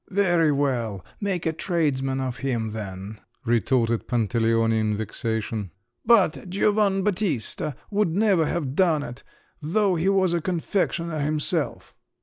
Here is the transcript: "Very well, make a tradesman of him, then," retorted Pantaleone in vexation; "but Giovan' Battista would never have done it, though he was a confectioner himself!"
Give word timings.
"Very 0.09 0.51
well, 0.51 1.05
make 1.19 1.45
a 1.45 1.53
tradesman 1.53 2.19
of 2.19 2.37
him, 2.37 2.71
then," 2.71 3.19
retorted 3.45 4.07
Pantaleone 4.07 4.73
in 4.73 4.97
vexation; 4.97 5.69
"but 6.03 6.49
Giovan' 6.49 7.03
Battista 7.03 7.75
would 7.91 8.09
never 8.09 8.47
have 8.47 8.73
done 8.75 9.03
it, 9.03 9.21
though 9.61 9.93
he 9.93 10.09
was 10.09 10.33
a 10.33 10.41
confectioner 10.41 11.19
himself!" 11.19 11.93